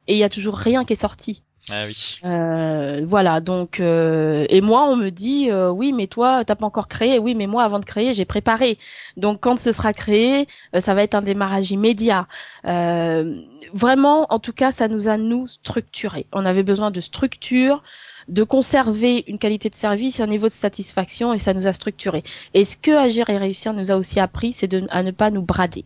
[0.06, 1.42] et il y a toujours rien qui est sorti.
[1.68, 2.18] Ah oui.
[2.24, 6.66] Euh, voilà, donc euh, et moi on me dit euh, oui mais toi t'as pas
[6.66, 8.78] encore créé, oui mais moi avant de créer j'ai préparé.
[9.16, 12.26] Donc quand ce sera créé, euh, ça va être un démarrage immédiat.
[12.64, 13.40] Euh,
[13.74, 16.26] vraiment, en tout cas, ça nous a nous structuré.
[16.32, 17.82] On avait besoin de structure,
[18.28, 22.22] de conserver une qualité de service un niveau de satisfaction et ça nous a structuré.
[22.54, 25.30] Et ce que Agir et réussir nous a aussi appris, c'est de à ne pas
[25.30, 25.84] nous brader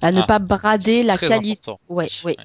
[0.00, 1.70] à ne ah, pas brader la qualité.
[1.88, 2.36] Ouais, ouais,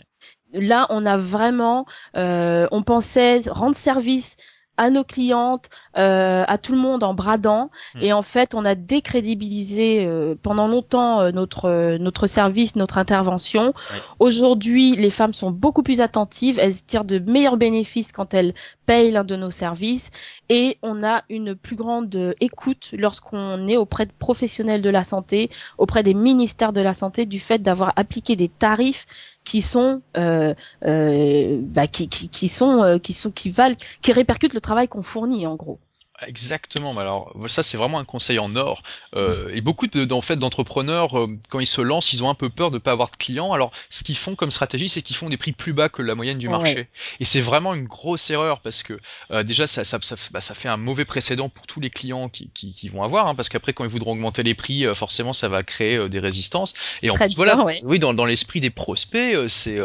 [0.53, 4.35] là, on a vraiment, euh, on pensait rendre service
[4.77, 7.71] à nos clientes, euh, à tout le monde en bradant.
[7.95, 8.01] Hmm.
[8.01, 13.73] Et en fait, on a décrédibilisé euh, pendant longtemps euh, notre notre service, notre intervention.
[14.19, 16.59] Aujourd'hui, les femmes sont beaucoup plus attentives.
[16.59, 18.53] Elles tirent de meilleurs bénéfices quand elles
[18.85, 20.11] payent l'un de nos services.
[20.49, 25.49] Et on a une plus grande écoute lorsqu'on est auprès de professionnels de la santé,
[25.77, 29.07] auprès des ministères de la santé, du fait d'avoir appliqué des tarifs
[29.47, 30.53] qui sont euh,
[30.85, 34.89] euh, bah, qui, qui, qui, sont euh, qui sont qui valent qui répercutent le travail
[34.89, 35.79] qu'on fournit en gros.
[36.25, 36.93] Exactement.
[36.93, 38.81] Mais alors ça c'est vraiment un conseil en or.
[39.15, 42.35] Euh, et beaucoup de, en fait d'entrepreneurs euh, quand ils se lancent, ils ont un
[42.35, 43.53] peu peur de pas avoir de clients.
[43.53, 46.15] Alors ce qu'ils font comme stratégie, c'est qu'ils font des prix plus bas que la
[46.15, 46.87] moyenne du marché.
[47.19, 48.99] Et c'est vraiment une grosse erreur parce que
[49.31, 52.29] euh, déjà ça ça, ça, bah, ça, fait un mauvais précédent pour tous les clients
[52.29, 54.95] qui, qui, qui vont avoir, hein, parce qu'après quand ils voudront augmenter les prix, euh,
[54.95, 56.73] forcément ça va créer euh, des résistances.
[57.03, 59.79] Et en plus voilà, oui dans, dans l'esprit des prospects, c'est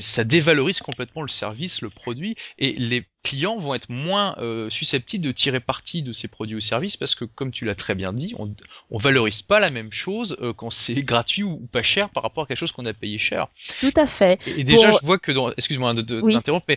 [0.00, 5.24] ça dévalorise complètement le service, le produit et les clients vont être moins euh, susceptibles
[5.24, 8.12] de tirer parti de ces produits ou services parce que, comme tu l'as très bien
[8.12, 8.54] dit, on,
[8.90, 12.44] on valorise pas la même chose euh, quand c'est gratuit ou, pas cher par rapport
[12.44, 13.48] à quelque chose qu'on a payé cher.
[13.80, 14.40] Tout à fait.
[14.46, 16.20] Et, déjà, je vois que dans, excuse-moi de, de
[16.68, 16.76] mais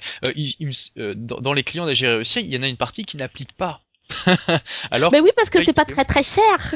[0.97, 3.53] euh, dans, dans, les clients d'AG réussi, il y en a une partie qui n'applique
[3.53, 3.81] pas
[4.91, 6.73] alors, Mais oui, parce que c'est pas très très cher.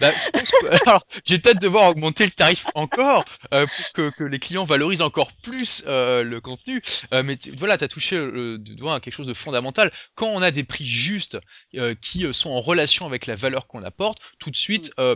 [0.00, 4.10] bah, je pense que, alors, j'ai peut-être devoir augmenter le tarif encore euh, pour que,
[4.10, 6.82] que, les clients valorisent encore plus euh, le contenu.
[7.12, 9.92] Euh, mais voilà, tu as touché le, doigt à quelque chose de fondamental.
[10.14, 11.38] Quand on a des prix justes
[11.74, 15.14] euh, qui euh, sont en relation avec la valeur qu'on apporte, tout de suite, mm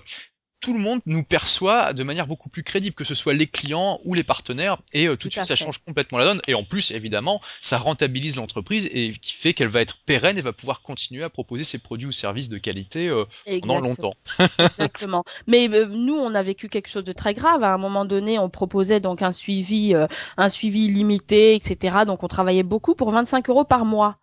[0.63, 4.01] tout le monde nous perçoit de manière beaucoup plus crédible, que ce soit les clients
[4.05, 6.41] ou les partenaires, et euh, tout, de suite ça change complètement la donne.
[6.47, 10.41] Et en plus, évidemment, ça rentabilise l'entreprise et qui fait qu'elle va être pérenne et
[10.41, 13.25] va pouvoir continuer à proposer ses produits ou services de qualité euh,
[13.61, 14.15] pendant longtemps.
[14.59, 15.25] Exactement.
[15.49, 17.65] Mais euh, nous, on a vécu quelque chose de très grave.
[17.65, 19.95] À un moment donné, on proposait donc un suivi,
[20.37, 21.99] un suivi limité, etc.
[22.07, 24.22] Donc on travaillait beaucoup pour 25 euros par mois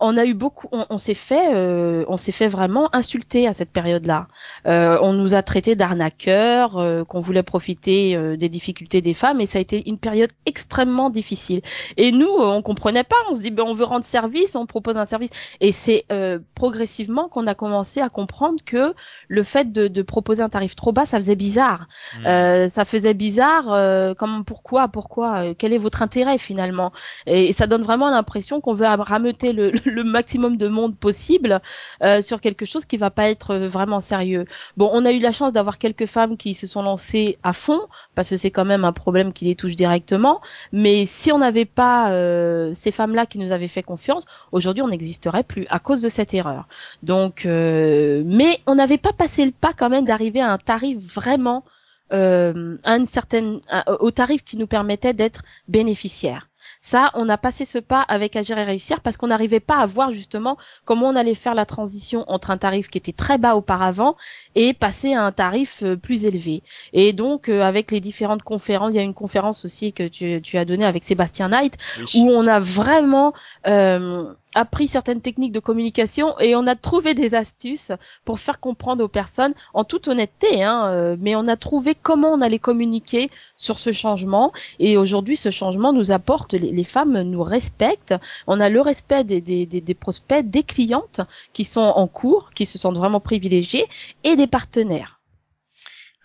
[0.00, 3.70] on a eu beaucoup, on, s'est fait, euh, on s'est fait vraiment insulter à cette
[3.70, 4.26] période-là.
[4.66, 9.46] Euh, on nous a traités d'arnaqueurs, euh, qu'on voulait profiter des difficultés des femmes, et
[9.46, 11.62] ça a été une période extrêmement difficile.
[11.96, 13.16] Et nous, on comprenait pas.
[13.30, 15.30] On se dit, ben, on veut rendre service, on propose un service,
[15.60, 16.06] et c'est
[16.54, 18.94] progressivement qu'on a commencé à comprendre que
[19.28, 21.86] le fait de, proposer un tarif trop bas, ça faisait bizarre.
[22.18, 22.68] Mmh.
[22.68, 24.16] ça faisait bizarre.
[24.16, 26.92] comment, pourquoi, pourquoi Quel est votre intérêt finalement?
[27.26, 31.60] Et, ça donne vraiment l'impression qu'on veut rameuter le le maximum de monde possible
[32.02, 34.46] euh, sur quelque chose qui va pas être euh, vraiment sérieux.
[34.76, 37.80] Bon, on a eu la chance d'avoir quelques femmes qui se sont lancées à fond
[38.14, 40.40] parce que c'est quand même un problème qui les touche directement.
[40.72, 44.88] Mais si on n'avait pas euh, ces femmes-là qui nous avaient fait confiance, aujourd'hui on
[44.88, 46.66] n'existerait plus à cause de cette erreur.
[47.02, 51.64] Donc, mais on n'avait pas passé le pas quand même d'arriver à un tarif vraiment
[52.12, 53.60] euh, à une certaine,
[53.98, 56.48] au tarif qui nous permettait d'être bénéficiaires.
[56.86, 59.86] Ça, on a passé ce pas avec Agir et réussir parce qu'on n'arrivait pas à
[59.86, 63.56] voir justement comment on allait faire la transition entre un tarif qui était très bas
[63.56, 64.16] auparavant
[64.54, 66.62] et passer à un tarif euh, plus élevé.
[66.92, 70.58] Et donc, euh, avec les différentes conférences, il y a une conférence aussi que tu,
[70.58, 71.78] as donnée avec Sébastien Knight
[72.16, 73.32] où on a vraiment
[73.66, 77.92] euh, appris certaines techniques de communication et on a trouvé des astuces
[78.24, 82.32] pour faire comprendre aux personnes, en toute honnêteté, hein, euh, mais on a trouvé comment
[82.32, 84.52] on allait communiquer sur ce changement.
[84.78, 88.14] Et aujourd'hui, ce changement nous apporte, les, femmes nous respectent.
[88.46, 91.20] On a le respect des, des, des, des, prospects, des clientes
[91.52, 93.86] qui sont en cours, qui se sentent vraiment privilégiées,
[94.22, 95.13] et des partenaires.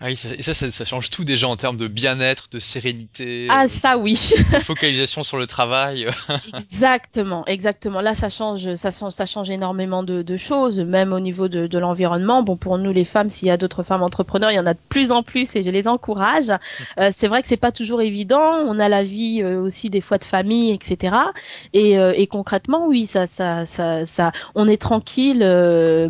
[0.02, 3.48] Ah oui, ça, et ça, ça, change tout déjà en termes de bien-être, de sérénité.
[3.50, 4.32] Ah, euh, ça oui.
[4.54, 6.08] de focalisation sur le travail.
[6.58, 8.00] exactement, exactement.
[8.00, 11.78] Là, ça change, ça, ça change énormément de, de choses, même au niveau de, de
[11.78, 12.44] l'environnement.
[12.44, 14.74] Bon, pour nous les femmes, s'il y a d'autres femmes entrepreneurs, il y en a
[14.74, 16.52] de plus en plus et je les encourage.
[16.98, 18.42] Euh, c'est vrai que c'est pas toujours évident.
[18.68, 21.16] On a la vie euh, aussi des fois de famille, etc.
[21.74, 25.40] Et, euh, et concrètement, oui, ça, ça, ça, ça, on est tranquille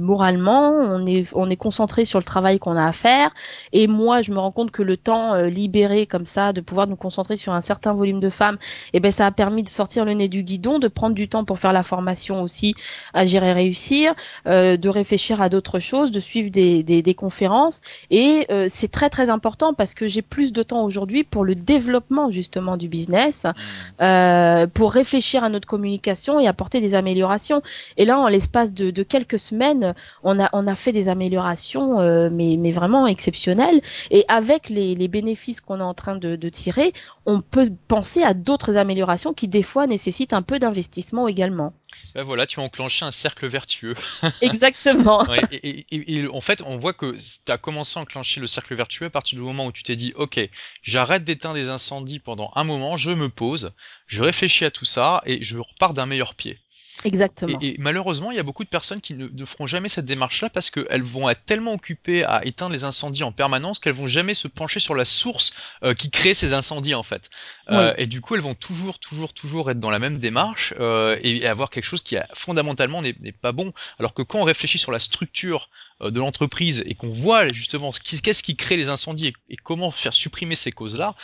[0.01, 3.31] moralement, on est, on est concentré sur le travail qu'on a à faire.
[3.73, 6.87] Et moi, je me rends compte que le temps euh, libéré comme ça, de pouvoir
[6.87, 8.57] nous concentrer sur un certain volume de femmes,
[8.93, 11.45] eh ben ça a permis de sortir le nez du guidon, de prendre du temps
[11.45, 12.75] pour faire la formation aussi,
[13.13, 14.13] à gérer réussir,
[14.47, 17.81] euh, de réfléchir à d'autres choses, de suivre des, des, des conférences.
[18.09, 21.55] Et euh, c'est très très important parce que j'ai plus de temps aujourd'hui pour le
[21.55, 24.03] développement justement du business, mmh.
[24.03, 27.61] euh, pour réfléchir à notre communication et apporter des améliorations.
[27.97, 31.99] Et là, en l'espace de, de, quelques semaines, on a on a fait des améliorations,
[31.99, 33.68] euh, mais mais vraiment exceptionnelles
[34.11, 36.93] et avec les, bénéfices qu'on est en train de, tirer,
[37.25, 41.73] on peut penser à d'autres améliorations qui des fois nécessitent un peu d'investissement également.
[42.13, 43.95] Ben voilà, tu as enclenché un cercle vertueux.
[44.41, 45.25] Exactement.
[45.51, 49.09] et, en fait, on voit que tu as commencé à enclencher le cercle vertueux à
[49.09, 50.39] partir du moment où tu t'es dit, ok,
[50.83, 53.71] j'arrête d'éteindre des incendies pendant un moment, je me pose,
[54.05, 56.59] je réfléchis à tout ça et je repars d'un meilleur pied.
[57.05, 57.57] Exactement.
[57.61, 60.69] Et, malheureusement, il y a beaucoup de personnes qui ne, feront jamais cette démarche-là parce
[60.69, 64.47] qu'elles vont être tellement occupées à éteindre les incendies en permanence qu'elles vont jamais se
[64.47, 67.29] pencher sur la source euh, qui crée ces incendies en fait.
[67.69, 71.17] Euh, et du coup, elles vont toujours, toujours, toujours être dans la même démarche euh,
[71.21, 73.73] et, avoir quelque chose qui fondamentalement n'est pas bon.
[73.99, 75.69] Alors que quand on réfléchit sur la structure
[76.01, 80.55] de l'entreprise et qu'on voit justement qu'est-ce qui crée les incendies et comment faire supprimer
[80.55, 81.15] ces causes-là,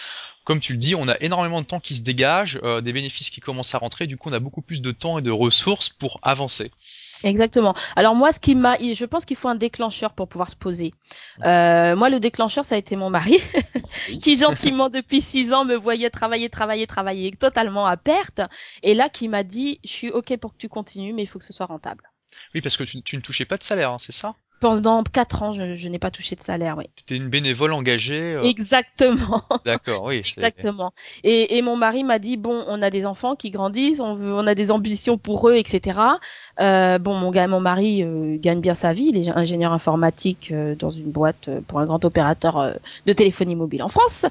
[0.46, 3.32] comme tu le dis, on a énormément de temps qui se dégage, euh, des bénéfices
[3.32, 5.90] qui commencent à rentrer, du coup on a beaucoup plus de temps et de ressources
[5.90, 6.72] pour avancer.
[7.24, 7.74] Exactement.
[7.96, 10.94] Alors moi, ce qui m'a, je pense qu'il faut un déclencheur pour pouvoir se poser.
[11.44, 13.40] Euh, moi, le déclencheur, ça a été mon mari,
[14.22, 18.42] qui gentiment depuis six ans me voyait travailler, travailler, travailler totalement à perte,
[18.84, 21.40] et là qui m'a dit, je suis ok pour que tu continues, mais il faut
[21.40, 22.04] que ce soit rentable.
[22.54, 24.36] Oui, parce que tu, ne touchais pas de salaire, hein, c'est ça?
[24.60, 26.86] Pendant quatre ans, je, je n'ai pas touché de salaire, oui.
[26.96, 28.36] C'était une bénévole engagée.
[28.36, 29.42] euh, Exactement.
[29.66, 30.18] D'accord, oui.
[30.20, 30.92] Exactement.
[31.24, 34.34] Et, et mon mari m'a dit bon, on a des enfants qui grandissent, on veut,
[34.34, 36.20] on a des ambitions pour eux, etc.
[36.60, 40.50] Euh, bon, mon gars, mon mari euh, gagne bien sa vie, il est ingénieur informatique
[40.52, 42.72] euh, dans une boîte euh, pour un grand opérateur euh,
[43.06, 44.26] de téléphonie mobile en France.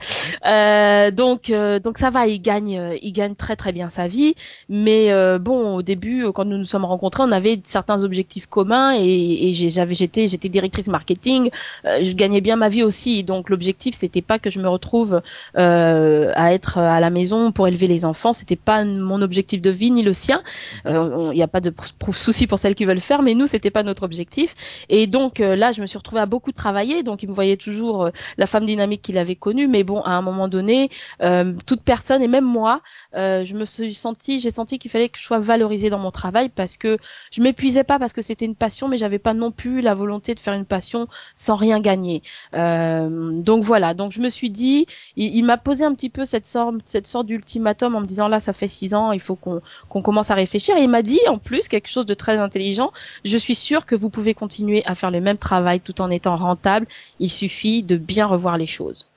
[1.16, 4.34] Donc, donc ça va, il gagne, il gagne très très bien sa vie.
[4.68, 9.48] Mais bon, au début, quand nous nous sommes rencontrés, on avait certains objectifs communs et,
[9.48, 11.50] et j'avais, j'étais, j'étais directrice marketing,
[11.84, 13.24] je gagnais bien ma vie aussi.
[13.24, 15.20] Donc l'objectif, c'était pas que je me retrouve
[15.54, 18.32] à être à la maison pour élever les enfants.
[18.32, 20.42] C'était pas mon objectif de vie ni le sien.
[20.87, 23.35] Il n'y a pas de pr- pr- souci pour celles qui veulent le faire, mais
[23.35, 24.55] nous, c'était pas notre objectif.
[24.88, 27.03] Et donc euh, là, je me suis retrouvée à beaucoup travailler.
[27.03, 30.11] Donc il me voyait toujours euh, la femme dynamique qu'il avait connue, mais bon, à
[30.11, 30.90] un moment donné,
[31.22, 32.81] euh, toute personne et même moi,
[33.14, 36.48] je me suis sentie, j'ai senti qu'il fallait que je sois valorisée dans mon travail
[36.48, 36.98] parce que
[37.31, 40.35] je m'épuisais pas parce que c'était une passion, mais j'avais pas non plus la volonté
[40.35, 42.22] de faire une passion sans rien gagner.
[42.53, 46.46] Donc voilà, donc je me suis dit, il, il m'a posé un petit peu cette
[46.46, 49.61] sorte, cette sorte d'ultimatum en me disant là, ça fait six ans, il faut qu'on
[49.88, 50.77] qu'on commence à réfléchir.
[50.77, 52.92] Et il m'a dit en plus quelque chose de très intelligent.
[53.24, 56.36] Je suis sûre que vous pouvez continuer à faire le même travail tout en étant
[56.36, 56.86] rentable.
[57.18, 59.08] Il suffit de bien revoir les choses.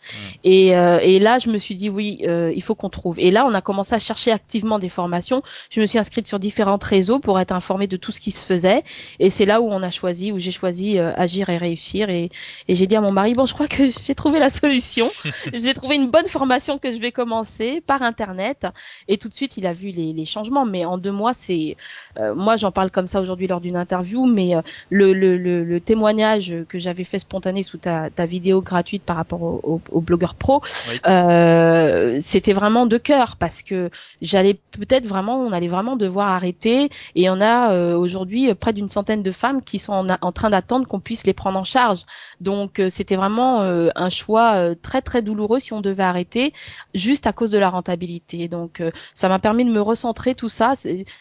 [0.43, 3.19] Et, euh, et là, je me suis dit oui, euh, il faut qu'on trouve.
[3.19, 5.41] Et là, on a commencé à chercher activement des formations.
[5.69, 8.45] Je me suis inscrite sur différents réseaux pour être informée de tout ce qui se
[8.45, 8.83] faisait.
[9.19, 12.09] Et c'est là où on a choisi, où j'ai choisi euh, agir et réussir.
[12.09, 12.29] Et,
[12.67, 15.09] et j'ai dit à mon mari bon, je crois que j'ai trouvé la solution.
[15.53, 18.67] j'ai trouvé une bonne formation que je vais commencer par internet.
[19.07, 20.65] Et tout de suite, il a vu les, les changements.
[20.65, 21.75] Mais en deux mois, c'est
[22.19, 25.63] euh, moi, j'en parle comme ça aujourd'hui lors d'une interview, mais euh, le, le, le,
[25.63, 29.96] le témoignage que j'avais fait spontané sous ta, ta vidéo gratuite par rapport au, au,
[29.97, 30.99] au blogueur pro, Oui.
[31.07, 33.89] euh, c'était vraiment de cœur parce que
[34.21, 36.89] j'allais peut-être vraiment, on allait vraiment devoir arrêter.
[37.15, 40.87] Et on a euh, aujourd'hui près d'une centaine de femmes qui sont en, train d'attendre
[40.87, 42.01] qu'on puisse les prendre en charge.
[42.41, 46.53] Donc euh, c'était vraiment euh, un choix euh, très très douloureux si on devait arrêter
[46.93, 48.47] juste à cause de la rentabilité.
[48.47, 50.73] Donc euh, ça m'a permis de me recentrer tout ça.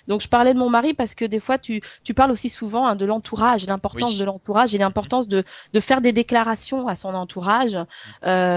[0.09, 2.87] Donc je parlais de mon mari parce que des fois tu tu parles aussi souvent
[2.87, 4.19] hein, de l'entourage, l'importance Oui.
[4.19, 7.79] de l'entourage et l'importance de de faire des déclarations à son entourage.
[8.25, 8.56] Euh,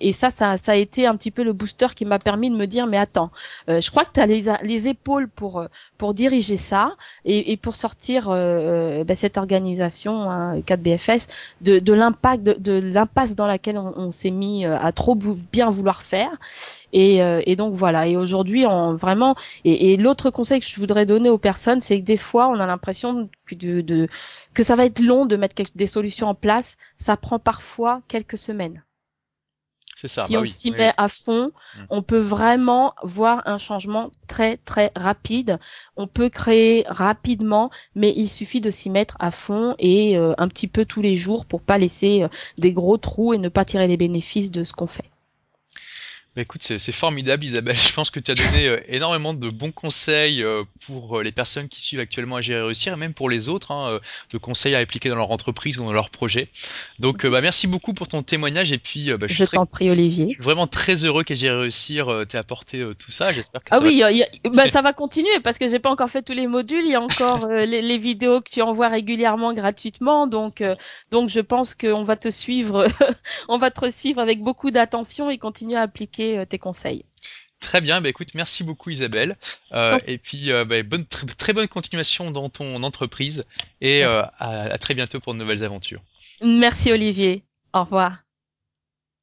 [0.00, 2.56] et ça, ça ça a été un petit peu le booster qui m'a permis de
[2.56, 3.30] me dire mais attends,
[3.68, 5.66] euh, je crois que tu as les les épaules pour euh,
[5.98, 11.28] pour diriger ça et, et pour sortir euh, euh, ben, cette organisation hein, 4BFS
[11.60, 15.70] de de l'impact de, de l'impasse dans laquelle on, s'est mis euh, à trop bien
[15.70, 16.30] vouloir faire.
[16.92, 18.06] Et, euh, et donc voilà.
[18.06, 19.34] Et aujourd'hui, on vraiment.
[19.64, 22.54] Et, et l'autre conseil que je voudrais donner aux personnes, c'est que des fois, on
[22.60, 24.08] a l'impression de, de-
[24.54, 26.76] que ça va être long de mettre des solutions en place.
[26.96, 28.82] Ça prend parfois quelques semaines.
[30.02, 30.28] C'est ça.
[30.28, 31.84] si bah on oui, s'y oui, met à fond, Mm.
[31.90, 35.58] on peut vraiment voir un changement très très rapide.
[35.96, 40.48] On peut créer rapidement, mais il suffit de s'y mettre à fond et euh, un
[40.48, 43.64] petit peu tous les jours pour pas laisser euh, des gros trous et ne pas
[43.66, 45.11] tirer les bénéfices de ce qu'on fait.
[46.34, 47.76] Bah écoute, c'est c'est formidable Isabelle.
[47.88, 51.30] Je pense que tu as donné euh, énormément de bons conseils euh, pour euh, les
[51.30, 53.98] personnes qui suivent actuellement Agir et réussir et même pour les autres, hein, euh,
[54.30, 56.48] de conseils à appliquer dans leur entreprise ou dans leur projet.
[56.98, 59.44] Donc euh, bah merci beaucoup pour ton témoignage et puis euh, bah, je suis Je
[59.44, 60.28] très t'en prie, je Olivier.
[60.28, 63.30] suis vraiment très heureux qu'Agir et réussir euh, t'ait apporté euh, tout ça.
[63.30, 64.94] J'espère que Ah ça va oui, il y a- il y a- bah, ça va
[64.94, 66.84] continuer parce que j'ai pas encore fait tous les modules.
[66.86, 70.26] Il y a encore euh, les, les vidéos que tu envoies régulièrement gratuitement.
[70.26, 70.72] Donc, euh,
[71.10, 72.86] donc je pense qu'on va te suivre,
[73.50, 77.04] on va te suivre avec beaucoup d'attention et continuer à appliquer euh, tes conseils.
[77.60, 79.36] Très bien, bah écoute, merci beaucoup Isabelle.
[79.72, 83.44] Euh, et puis euh, bah, bonne, très, très bonne continuation dans ton entreprise
[83.80, 86.02] et euh, à, à très bientôt pour de nouvelles aventures.
[86.42, 87.44] Merci Olivier.
[87.72, 88.18] Au revoir.